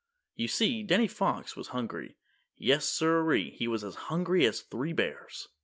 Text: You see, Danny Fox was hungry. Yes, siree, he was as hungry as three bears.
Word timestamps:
You 0.33 0.47
see, 0.47 0.81
Danny 0.81 1.07
Fox 1.07 1.55
was 1.55 1.67
hungry. 1.67 2.15
Yes, 2.57 2.85
siree, 2.89 3.51
he 3.51 3.67
was 3.67 3.83
as 3.83 3.93
hungry 4.09 4.47
as 4.47 4.61
three 4.61 4.93
bears. 4.93 5.49